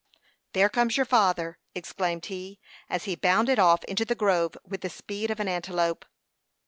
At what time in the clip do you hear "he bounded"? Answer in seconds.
3.03-3.59